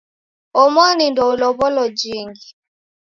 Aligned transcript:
Omoni 0.61 1.05
ndeulow'olo 1.11 1.83
jingi. 1.99 2.47